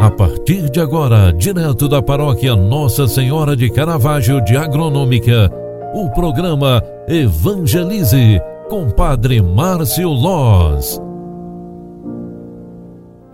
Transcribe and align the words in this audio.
A 0.00 0.10
partir 0.10 0.70
de 0.70 0.80
agora, 0.80 1.30
direto 1.30 1.86
da 1.86 2.00
paróquia 2.00 2.56
Nossa 2.56 3.06
Senhora 3.06 3.54
de 3.54 3.68
Caravaggio 3.68 4.42
de 4.42 4.56
Agronômica, 4.56 5.52
o 5.92 6.08
programa 6.08 6.82
Evangelize 7.06 8.40
com 8.70 8.88
Padre 8.88 9.42
Márcio 9.42 10.08
Loz. 10.08 10.98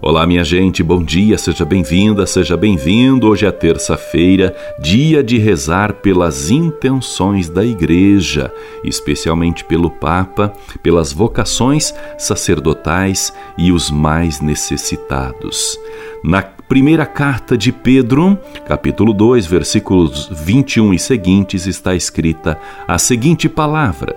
Olá, 0.00 0.26
minha 0.26 0.44
gente, 0.44 0.82
bom 0.82 1.02
dia, 1.02 1.38
seja 1.38 1.64
bem-vinda, 1.64 2.26
seja 2.26 2.58
bem-vindo. 2.58 3.26
Hoje 3.26 3.46
é 3.46 3.50
terça-feira, 3.50 4.54
dia 4.78 5.22
de 5.22 5.38
rezar 5.38 5.94
pelas 5.94 6.50
intenções 6.50 7.48
da 7.48 7.64
Igreja, 7.64 8.52
especialmente 8.84 9.64
pelo 9.64 9.90
Papa, 9.90 10.52
pelas 10.82 11.10
vocações 11.10 11.94
sacerdotais 12.18 13.32
e 13.56 13.72
os 13.72 13.90
mais 13.90 14.42
necessitados. 14.42 15.78
Na 16.22 16.53
primeira 16.68 17.04
carta 17.04 17.56
de 17.56 17.70
Pedro, 17.70 18.38
capítulo 18.66 19.12
2, 19.12 19.46
versículos 19.46 20.28
21 20.32 20.94
e 20.94 20.98
seguintes, 20.98 21.66
está 21.66 21.94
escrita 21.94 22.58
a 22.86 22.98
seguinte 22.98 23.48
palavra: 23.48 24.16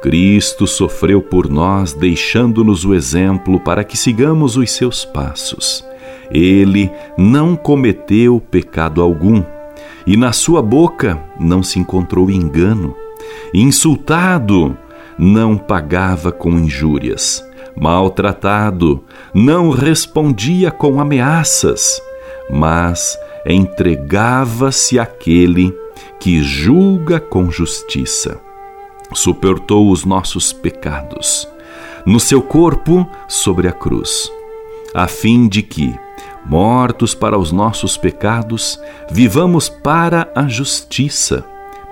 Cristo 0.00 0.66
sofreu 0.66 1.20
por 1.20 1.48
nós, 1.48 1.92
deixando-nos 1.92 2.84
o 2.84 2.94
exemplo 2.94 3.58
para 3.60 3.84
que 3.84 3.96
sigamos 3.96 4.56
os 4.56 4.70
seus 4.70 5.04
passos. 5.04 5.84
Ele 6.30 6.90
não 7.18 7.56
cometeu 7.56 8.40
pecado 8.40 9.02
algum, 9.02 9.44
e 10.06 10.16
na 10.16 10.32
sua 10.32 10.62
boca 10.62 11.22
não 11.38 11.62
se 11.62 11.78
encontrou 11.78 12.30
engano. 12.30 12.96
Insultado, 13.52 14.76
não 15.18 15.56
pagava 15.56 16.32
com 16.32 16.50
injúrias 16.52 17.44
maltratado, 17.76 19.04
não 19.34 19.70
respondia 19.70 20.70
com 20.70 21.00
ameaças, 21.00 22.00
mas 22.50 23.18
entregava-se 23.46 24.98
àquele 24.98 25.74
que 26.20 26.42
julga 26.42 27.18
com 27.18 27.50
justiça. 27.50 28.40
Suportou 29.14 29.90
os 29.90 30.04
nossos 30.04 30.52
pecados 30.52 31.48
no 32.04 32.18
seu 32.18 32.42
corpo 32.42 33.08
sobre 33.28 33.68
a 33.68 33.72
cruz, 33.72 34.30
a 34.94 35.06
fim 35.06 35.48
de 35.48 35.62
que, 35.62 35.94
mortos 36.44 37.14
para 37.14 37.38
os 37.38 37.52
nossos 37.52 37.96
pecados, 37.96 38.80
vivamos 39.10 39.68
para 39.68 40.30
a 40.34 40.46
justiça. 40.48 41.44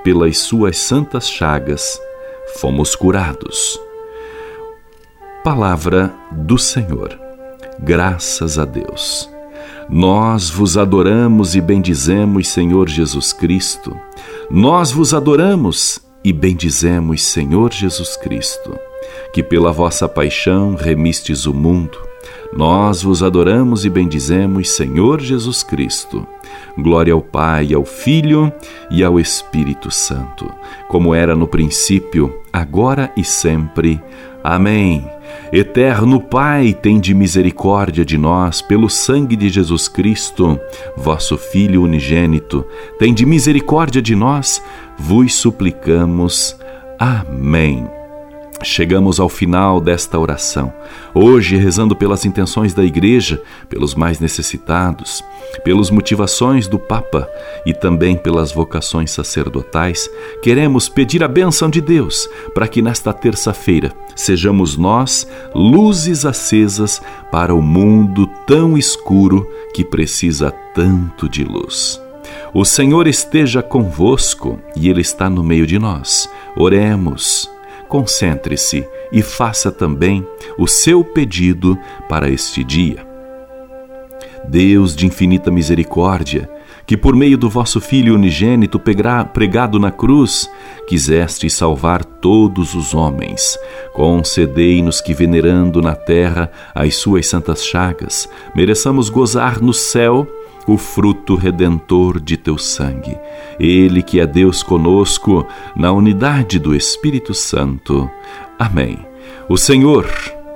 Pelas 0.02 0.38
suas 0.38 0.78
santas 0.78 1.28
chagas, 1.28 2.00
fomos 2.56 2.96
curados. 2.96 3.78
Palavra 5.42 6.12
do 6.30 6.58
Senhor. 6.58 7.18
Graças 7.78 8.58
a 8.58 8.66
Deus. 8.66 9.26
Nós 9.88 10.50
vos 10.50 10.76
adoramos 10.76 11.54
e 11.54 11.62
bendizemos, 11.62 12.48
Senhor 12.48 12.90
Jesus 12.90 13.32
Cristo. 13.32 13.96
Nós 14.50 14.92
vos 14.92 15.14
adoramos 15.14 15.98
e 16.22 16.30
bendizemos, 16.30 17.22
Senhor 17.22 17.72
Jesus 17.72 18.18
Cristo, 18.18 18.78
que 19.32 19.42
pela 19.42 19.72
vossa 19.72 20.06
paixão 20.06 20.74
remistes 20.74 21.46
o 21.46 21.54
mundo. 21.54 21.98
Nós 22.52 23.02
vos 23.02 23.22
adoramos 23.22 23.86
e 23.86 23.88
bendizemos, 23.88 24.68
Senhor 24.68 25.22
Jesus 25.22 25.62
Cristo. 25.62 26.26
Glória 26.76 27.14
ao 27.14 27.22
Pai, 27.22 27.72
ao 27.72 27.86
Filho 27.86 28.52
e 28.90 29.02
ao 29.02 29.18
Espírito 29.18 29.90
Santo, 29.90 30.52
como 30.86 31.14
era 31.14 31.34
no 31.34 31.48
princípio, 31.48 32.42
agora 32.52 33.10
e 33.16 33.24
sempre. 33.24 33.98
Amém. 34.44 35.08
Eterno 35.52 36.20
Pai, 36.20 36.72
de 37.00 37.12
misericórdia 37.12 38.04
de 38.04 38.16
nós 38.16 38.62
pelo 38.62 38.88
sangue 38.88 39.34
de 39.36 39.48
Jesus 39.48 39.88
Cristo, 39.88 40.58
vosso 40.96 41.36
Filho 41.36 41.82
unigênito, 41.82 42.64
de 43.12 43.26
misericórdia 43.26 44.00
de 44.00 44.14
nós, 44.14 44.62
vos 44.98 45.34
suplicamos. 45.34 46.56
Amém. 46.98 47.99
Chegamos 48.62 49.18
ao 49.18 49.28
final 49.28 49.80
desta 49.80 50.18
oração. 50.18 50.70
Hoje, 51.14 51.56
rezando 51.56 51.96
pelas 51.96 52.26
intenções 52.26 52.74
da 52.74 52.84
Igreja, 52.84 53.40
pelos 53.70 53.94
mais 53.94 54.20
necessitados, 54.20 55.24
pelas 55.64 55.90
motivações 55.90 56.68
do 56.68 56.78
Papa 56.78 57.26
e 57.64 57.72
também 57.72 58.16
pelas 58.16 58.52
vocações 58.52 59.12
sacerdotais, 59.12 60.10
queremos 60.42 60.90
pedir 60.90 61.24
a 61.24 61.28
bênção 61.28 61.70
de 61.70 61.80
Deus 61.80 62.28
para 62.52 62.68
que 62.68 62.82
nesta 62.82 63.14
terça-feira 63.14 63.92
sejamos 64.14 64.76
nós 64.76 65.26
luzes 65.54 66.26
acesas 66.26 67.00
para 67.32 67.54
o 67.54 67.62
mundo 67.62 68.26
tão 68.46 68.76
escuro 68.76 69.48
que 69.72 69.82
precisa 69.82 70.50
tanto 70.74 71.30
de 71.30 71.44
luz. 71.44 72.00
O 72.52 72.64
Senhor 72.66 73.06
esteja 73.06 73.62
convosco 73.62 74.60
e 74.76 74.90
Ele 74.90 75.00
está 75.00 75.30
no 75.30 75.42
meio 75.42 75.66
de 75.66 75.78
nós. 75.78 76.28
Oremos 76.56 77.48
concentre-se 77.90 78.86
e 79.12 79.20
faça 79.20 79.70
também 79.70 80.26
o 80.56 80.66
seu 80.66 81.04
pedido 81.04 81.76
para 82.08 82.30
este 82.30 82.64
dia. 82.64 83.04
Deus 84.48 84.96
de 84.96 85.06
infinita 85.06 85.50
misericórdia, 85.50 86.48
que 86.86 86.96
por 86.96 87.14
meio 87.14 87.36
do 87.36 87.50
vosso 87.50 87.80
Filho 87.80 88.14
unigênito 88.14 88.80
pregado 88.80 89.78
na 89.78 89.90
cruz, 89.90 90.48
quiseste 90.88 91.50
salvar 91.50 92.04
todos 92.04 92.74
os 92.74 92.94
homens, 92.94 93.58
concedei-nos 93.92 95.00
que, 95.00 95.12
venerando 95.12 95.82
na 95.82 95.94
terra 95.94 96.50
as 96.74 96.94
suas 96.96 97.26
santas 97.26 97.64
chagas, 97.64 98.28
mereçamos 98.54 99.10
gozar 99.10 99.60
no 99.60 99.74
céu 99.74 100.26
o 100.70 100.78
fruto 100.78 101.34
redentor 101.34 102.20
de 102.20 102.36
teu 102.36 102.56
sangue. 102.56 103.18
Ele 103.58 104.02
que 104.02 104.20
é 104.20 104.26
Deus 104.26 104.62
conosco, 104.62 105.44
na 105.74 105.90
unidade 105.90 106.60
do 106.60 106.76
Espírito 106.76 107.34
Santo. 107.34 108.08
Amém. 108.56 109.04
O 109.48 109.56
Senhor, 109.56 110.06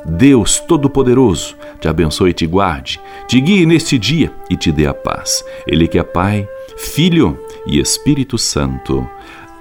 Deus 0.07 0.61
Todo-Poderoso, 0.61 1.57
te 1.81 1.89
abençoe 1.89 2.31
e 2.31 2.35
te 2.35 2.47
guarde, 2.47 3.01
te 3.27 3.41
guie 3.41 3.67
neste 3.67 3.99
dia 3.99 4.33
e 4.49 4.57
te 4.57 4.71
dê 4.71 4.87
a 4.87 4.95
paz. 4.95 5.45
Ele 5.67 5.89
que 5.89 5.99
é 5.99 6.05
Pai, 6.05 6.49
Filho 6.77 7.37
e 7.67 7.81
Espírito 7.81 8.39
Santo. 8.39 9.05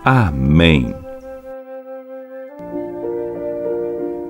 Amém. 0.05 1.02